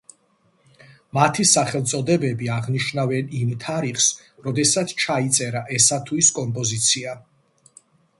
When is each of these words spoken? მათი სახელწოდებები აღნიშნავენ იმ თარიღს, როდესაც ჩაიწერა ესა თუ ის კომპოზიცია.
მათი 1.17 1.43
სახელწოდებები 1.49 2.47
აღნიშნავენ 2.53 3.29
იმ 3.39 3.51
თარიღს, 3.65 4.07
როდესაც 4.47 4.95
ჩაიწერა 5.03 5.63
ესა 5.81 6.01
თუ 6.09 6.19
ის 6.23 6.31
კომპოზიცია. 6.39 7.15